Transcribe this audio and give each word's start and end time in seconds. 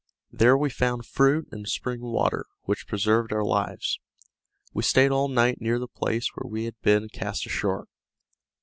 There 0.31 0.57
we 0.57 0.71
found 0.71 1.05
fruit 1.05 1.47
and 1.51 1.67
spring 1.69 2.01
water, 2.01 2.47
which 2.63 2.87
preserved 2.87 3.31
our 3.31 3.43
lives. 3.43 3.99
We 4.73 4.81
stayed 4.81 5.11
all 5.11 5.27
night 5.27 5.61
near 5.61 5.77
the 5.77 5.87
place 5.87 6.27
where 6.33 6.49
we 6.49 6.65
had 6.65 6.81
been 6.81 7.07
cast 7.07 7.45
ashore. 7.45 7.87